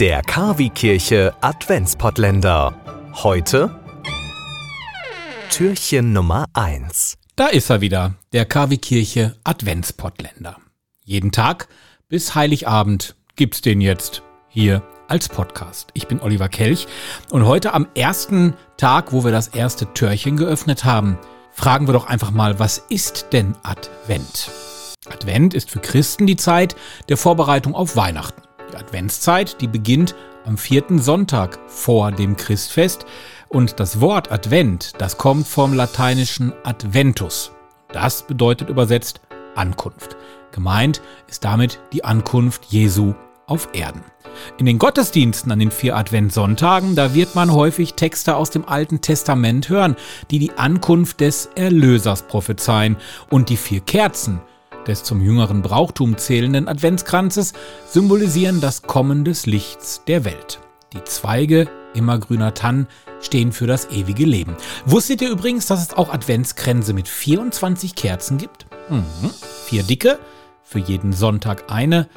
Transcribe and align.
Der 0.00 0.22
Kavi-Kirche 0.22 1.34
Adventspottländer. 1.42 2.74
Heute 3.22 3.78
Türchen 5.50 6.14
Nummer 6.14 6.46
1. 6.54 7.18
Da 7.36 7.48
ist 7.48 7.68
er 7.68 7.82
wieder, 7.82 8.14
der 8.32 8.46
KW-Kirche 8.46 9.36
Adventspottländer. 9.44 10.56
Jeden 11.04 11.32
Tag 11.32 11.68
bis 12.08 12.34
Heiligabend 12.34 13.14
gibt's 13.36 13.60
den 13.60 13.82
jetzt 13.82 14.22
hier 14.48 14.82
als 15.06 15.28
Podcast. 15.28 15.90
Ich 15.92 16.08
bin 16.08 16.22
Oliver 16.22 16.48
Kelch 16.48 16.86
und 17.30 17.44
heute 17.44 17.74
am 17.74 17.86
ersten 17.94 18.54
Tag, 18.78 19.12
wo 19.12 19.22
wir 19.22 19.32
das 19.32 19.48
erste 19.48 19.92
Türchen 19.92 20.38
geöffnet 20.38 20.86
haben, 20.86 21.18
fragen 21.52 21.86
wir 21.86 21.92
doch 21.92 22.06
einfach 22.06 22.30
mal, 22.30 22.58
was 22.58 22.78
ist 22.88 23.34
denn 23.34 23.54
Advent? 23.64 24.50
Advent 25.10 25.52
ist 25.52 25.70
für 25.70 25.80
Christen 25.80 26.26
die 26.26 26.36
Zeit 26.36 26.74
der 27.10 27.18
Vorbereitung 27.18 27.74
auf 27.74 27.96
Weihnachten. 27.96 28.40
Die 28.70 28.76
Adventszeit, 28.76 29.60
die 29.60 29.66
beginnt 29.66 30.14
am 30.44 30.56
vierten 30.56 31.00
Sonntag 31.00 31.58
vor 31.66 32.12
dem 32.12 32.36
Christfest 32.36 33.04
und 33.48 33.80
das 33.80 34.00
Wort 34.00 34.30
Advent, 34.30 34.92
das 34.98 35.18
kommt 35.18 35.46
vom 35.46 35.74
lateinischen 35.74 36.52
Adventus. 36.62 37.52
Das 37.92 38.22
bedeutet 38.22 38.68
übersetzt 38.68 39.20
Ankunft. 39.56 40.16
Gemeint 40.52 41.02
ist 41.28 41.44
damit 41.44 41.80
die 41.92 42.04
Ankunft 42.04 42.66
Jesu 42.66 43.14
auf 43.46 43.68
Erden. 43.72 44.04
In 44.58 44.66
den 44.66 44.78
Gottesdiensten 44.78 45.50
an 45.50 45.58
den 45.58 45.72
vier 45.72 45.96
Adventssonntagen, 45.96 46.94
da 46.94 47.14
wird 47.14 47.34
man 47.34 47.52
häufig 47.52 47.94
Texte 47.94 48.36
aus 48.36 48.50
dem 48.50 48.66
Alten 48.66 49.00
Testament 49.00 49.68
hören, 49.68 49.96
die 50.30 50.38
die 50.38 50.52
Ankunft 50.52 51.20
des 51.20 51.46
Erlösers 51.56 52.22
prophezeien. 52.22 52.96
Und 53.28 53.48
die 53.48 53.56
vier 53.56 53.80
Kerzen 53.80 54.40
des 54.86 55.04
zum 55.04 55.20
jüngeren 55.20 55.62
Brauchtum 55.62 56.16
zählenden 56.16 56.68
Adventskranzes 56.68 57.52
symbolisieren 57.86 58.60
das 58.60 58.82
Kommen 58.82 59.24
des 59.24 59.46
Lichts 59.46 60.02
der 60.06 60.24
Welt. 60.24 60.60
Die 60.92 61.04
Zweige 61.04 61.68
immergrüner 61.94 62.54
Tannen 62.54 62.86
stehen 63.20 63.52
für 63.52 63.66
das 63.66 63.90
ewige 63.90 64.24
Leben. 64.24 64.56
Wusstet 64.86 65.22
ihr 65.22 65.30
übrigens, 65.30 65.66
dass 65.66 65.82
es 65.82 65.94
auch 65.94 66.12
Adventskränze 66.12 66.92
mit 66.92 67.08
24 67.08 67.94
Kerzen 67.94 68.38
gibt? 68.38 68.66
Mhm. 68.88 69.30
Vier 69.66 69.82
dicke, 69.82 70.18
für 70.62 70.78
jeden 70.78 71.12
Sonntag 71.12 71.70
eine 71.70 72.08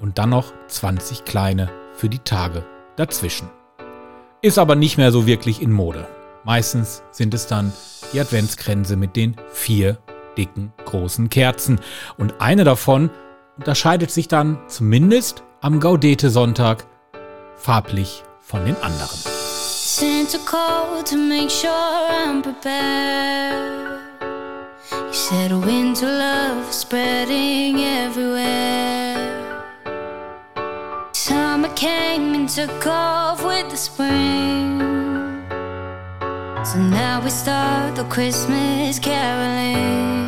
und 0.00 0.18
dann 0.18 0.30
noch 0.30 0.52
20 0.68 1.24
kleine 1.24 1.70
für 1.94 2.08
die 2.08 2.18
Tage 2.18 2.64
dazwischen. 2.96 3.48
Ist 4.42 4.58
aber 4.58 4.74
nicht 4.74 4.96
mehr 4.96 5.12
so 5.12 5.26
wirklich 5.26 5.60
in 5.60 5.70
Mode. 5.70 6.06
Meistens 6.44 7.02
sind 7.10 7.34
es 7.34 7.46
dann 7.46 7.72
die 8.12 8.20
Adventskränze 8.20 8.96
mit 8.96 9.14
den 9.14 9.36
vier 9.52 9.98
dicken 10.40 10.72
großen 10.86 11.28
Kerzen. 11.28 11.80
Und 12.16 12.40
eine 12.40 12.64
davon 12.64 13.10
unterscheidet 13.58 14.10
sich 14.10 14.26
dann 14.26 14.58
zumindest 14.68 15.42
am 15.60 15.80
Gaudete-Sonntag 15.80 16.86
farblich 17.56 18.24
von 18.40 18.64
den 18.64 18.76
anderen. 18.76 19.18
Santa 19.20 20.38
called 20.46 21.06
to 21.06 21.16
make 21.16 21.50
sure 21.50 21.70
I'm 21.70 22.42
prepared. 22.42 24.00
He 25.10 25.16
said 25.16 25.52
winter 25.52 26.06
love 26.06 26.72
spreading 26.72 27.80
everywhere. 27.80 29.16
Summer 31.12 31.68
came 31.74 32.34
and 32.34 32.48
took 32.48 32.86
off 32.86 33.44
with 33.44 33.68
the 33.68 33.76
spring. 33.76 34.80
So 36.64 36.78
now 36.78 37.20
we 37.22 37.30
start 37.30 37.96
the 37.96 38.04
Christmas 38.04 38.98
caroling. 38.98 40.19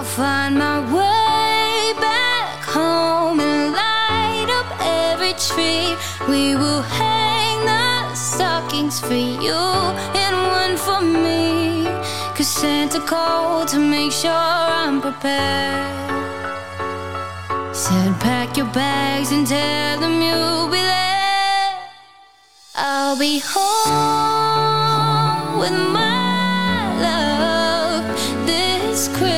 I'll 0.00 0.06
find 0.06 0.56
my 0.56 0.80
way 0.80 1.92
back 2.00 2.64
home 2.64 3.38
and 3.38 3.74
light 3.74 4.48
up 4.48 4.64
every 4.80 5.34
tree. 5.34 5.94
We 6.26 6.56
will 6.56 6.80
hang 6.80 7.66
the 7.66 8.14
stockings 8.14 8.98
for 8.98 9.12
you 9.12 9.52
and 10.22 10.36
one 10.56 10.78
for 10.78 11.02
me. 11.02 11.84
Cause 12.34 12.48
Santa 12.48 13.00
called 13.00 13.68
to 13.68 13.78
make 13.78 14.12
sure 14.12 14.32
I'm 14.32 15.02
prepared. 15.02 16.16
Said 17.76 18.18
pack 18.20 18.56
your 18.56 18.72
bags 18.72 19.32
and 19.32 19.46
tell 19.46 20.00
them 20.00 20.22
you'll 20.22 20.68
be 20.68 20.80
there. 20.80 21.78
I'll 22.74 23.18
be 23.18 23.42
home 23.44 25.58
with 25.58 25.76
my 25.92 26.94
love 27.02 28.06
this 28.46 29.08
Christmas. 29.08 29.29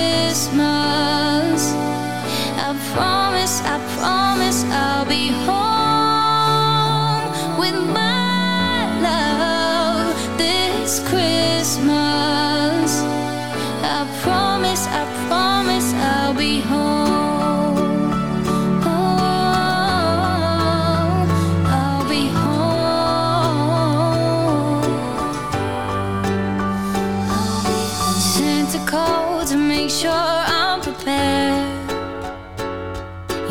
Santa 28.34 28.78
called 28.86 29.46
to 29.48 29.56
make 29.56 29.90
sure 29.90 30.10
I'm 30.10 30.80
prepared. 30.80 31.81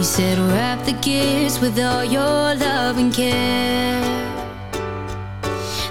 He 0.02 0.06
said, 0.06 0.40
wrap 0.40 0.84
the 0.84 0.94
gifts 0.94 1.60
with 1.60 1.78
all 1.78 2.04
your 2.04 2.56
love 2.56 2.98
and 2.98 3.14
care. 3.14 4.02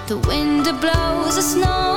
The 0.07 0.17
wind 0.27 0.65
blows 0.81 1.37
the 1.37 1.41
snow 1.41 1.90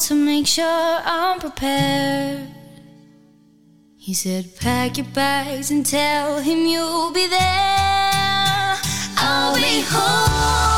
to 0.00 0.14
make 0.14 0.46
sure 0.46 0.64
I'm 1.04 1.40
prepared. 1.40 2.46
He 3.96 4.14
said, 4.14 4.56
Pack 4.60 4.96
your 4.96 5.06
bags 5.06 5.70
and 5.70 5.84
tell 5.84 6.40
him 6.40 6.66
you'll 6.66 7.12
be 7.12 7.26
there. 7.26 8.76
I'll 9.16 9.54
be 9.54 9.82
home 9.86 10.77